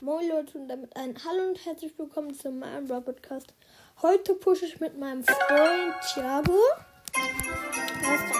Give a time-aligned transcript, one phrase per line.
[0.00, 3.52] Moin Leute und damit ein Hallo und herzlich willkommen zum Minecraft Podcast.
[4.00, 6.56] Heute pushe ich mit meinem Freund Thiago.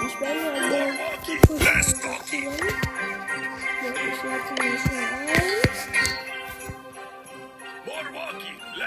[0.01, 0.85] Nicht bei mir, aber
[1.27, 2.55] die pushen wir zusammen.
[3.83, 5.49] Ja, ich lade ihn schnell ein.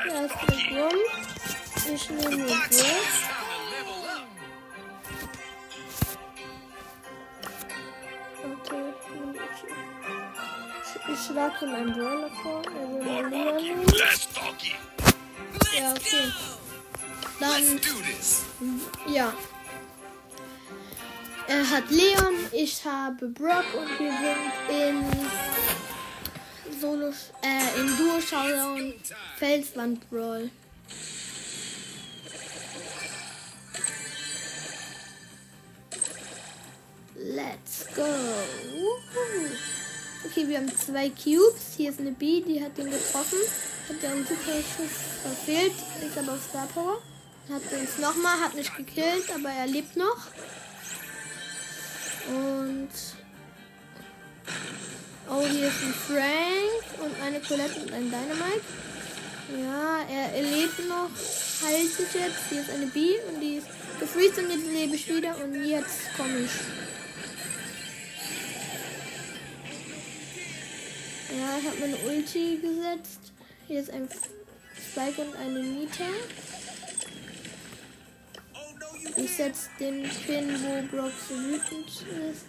[0.08, 0.98] Er ist mit rum.
[1.94, 2.56] Ich nehme nur
[11.08, 12.62] ich, schlage ihm einen Brawler vor.
[12.66, 13.86] Einen Leon nehmen.
[15.76, 16.32] Ja, okay.
[17.40, 17.80] Dann,
[19.12, 19.32] ja.
[21.48, 25.04] Er hat Leon, ich habe Brock und wir sind in
[26.80, 27.12] Solo,
[27.42, 28.94] äh, in Duo Showdown
[29.38, 30.50] Felswand Brawl.
[37.16, 38.02] Let's go.
[38.02, 39.51] Wuhu.
[40.24, 41.74] Okay, wir haben zwei Cubes.
[41.76, 43.38] Hier ist eine B, die hat den getroffen.
[43.88, 45.72] Hat einen super Schuss verfehlt.
[46.06, 47.02] Ist aber auf Star Power.
[47.50, 50.28] Hat uns nochmal, hat nicht gekillt, aber er lebt noch.
[52.28, 52.88] Und.
[55.28, 58.62] Oh, hier ist ein Frank und eine Colette und ein Dynamite.
[59.60, 61.10] Ja, er, er lebt noch.
[61.64, 62.38] Heilt sich jetzt.
[62.48, 63.66] Hier ist eine B und die ist
[63.98, 66.50] gefreezed und jetzt lebe ich wieder und jetzt komme ich.
[71.38, 73.32] Ja, ich habe meine Ulti gesetzt.
[73.66, 74.06] Hier ist ein
[74.76, 76.04] Spike und eine Nita.
[79.16, 82.44] Ich setze den Pin, wo Brock so wütend ist.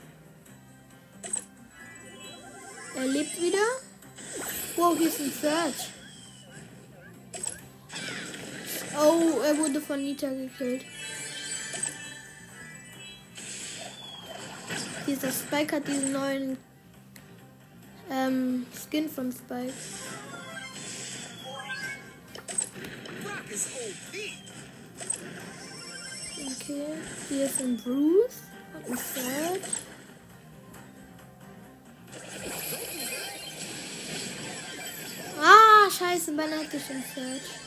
[2.95, 3.58] Er lebt wieder.
[4.75, 5.90] Wow, hier ist ein Search.
[9.00, 10.86] Oh, er wurde von Nita gekillt.
[15.08, 16.58] Dieser Spike hat diesen neuen
[18.12, 19.73] ähm, Skin von Spike.
[26.36, 26.86] Okay,
[27.30, 28.42] hier ist ein Bruce
[28.74, 29.62] und ein Search.
[35.42, 37.63] Ah, scheiße, beinahe hatte ich den Search.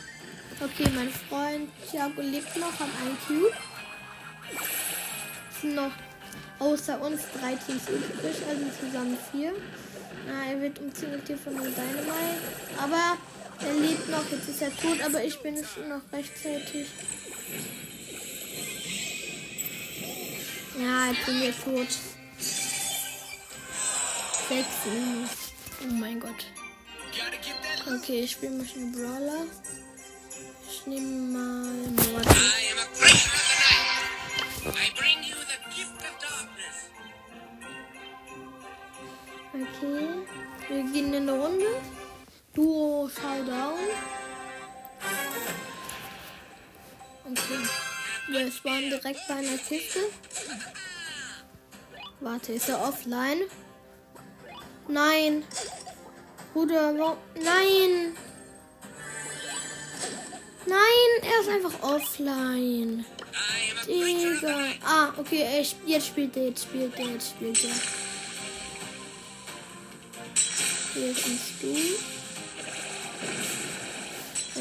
[0.59, 3.53] Okay, mein Freund Thiago lebt noch, hat einen Cube.
[5.75, 5.93] Noch
[6.59, 9.53] außer uns drei Teams übrig, also zusammen vier.
[10.27, 12.41] Na, er wird umzingelt hier von dem Dynamite.
[12.79, 13.17] Aber
[13.61, 16.89] er lebt noch, jetzt ist er tot, aber ich bin noch rechtzeitig.
[20.79, 21.89] Ja, jetzt sind wir tot.
[24.49, 24.67] Sechs.
[25.83, 26.47] Oh mein Gott.
[27.87, 29.47] Okay, ich spiele mal schon Brawler.
[30.69, 31.73] Ich nehme mal
[32.13, 32.76] Morty.
[42.57, 43.75] Duo Showdown.
[47.31, 47.69] Okay.
[48.29, 50.01] Wir spawnen direkt bei einer Kiste.
[52.21, 53.43] Warte, ist er offline?
[54.89, 55.45] Nein.
[56.55, 57.19] Bruder, warum?
[57.35, 58.17] Nein.
[60.65, 63.05] Nein, er ist einfach offline.
[63.87, 64.69] Digga.
[64.83, 67.71] Ah, okay, jetzt spielt er, jetzt spielt er, jetzt spielt er.
[70.95, 72.16] Hier ist ein Stu.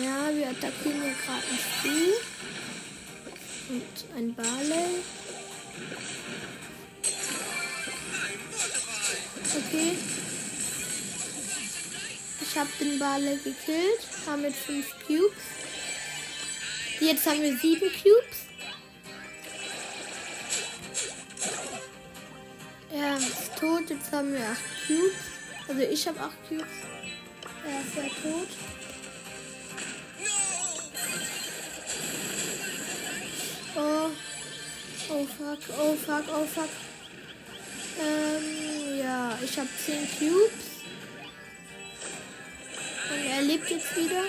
[0.06, 1.98] Ja, wir attackieren hier gerade einen Stu.
[3.70, 5.02] Und ein Barley.
[9.50, 9.98] Okay.
[12.40, 14.02] Ich habe den Barley gekillt.
[14.28, 15.44] Haben jetzt fünf Cubes.
[17.00, 18.46] Jetzt haben wir sieben Cubes.
[22.94, 25.16] Er ist tot, jetzt haben wir 8 Cubes.
[25.68, 26.68] Also ich habe 8 Cubes.
[27.66, 28.75] Er ist ja tot.
[35.38, 36.70] Fuck, oh fuck, oh fuck.
[38.02, 40.52] Ähm, ja, ich habe 10 Cubes.
[43.12, 44.24] Und er lebt jetzt wieder.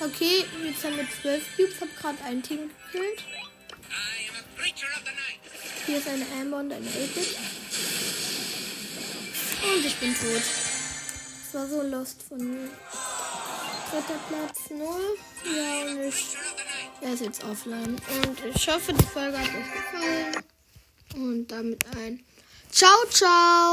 [0.00, 1.80] Okay, jetzt haben wir 12 Cubes.
[1.80, 3.22] Hab gerade ein Team gekillt.
[5.86, 7.36] Hier ist eine Amber und ein 8-Bit.
[9.64, 10.42] Und ich bin tot.
[11.42, 12.68] Das war so lost von mir.
[13.90, 14.78] Dritter Platz 0.
[15.44, 16.36] Ja, ich.
[17.00, 17.96] Er ist jetzt offline.
[17.96, 20.44] Und ich hoffe, die Folge hat euch gefallen.
[21.14, 22.22] Und damit ein
[22.70, 23.68] Ciao, ciao!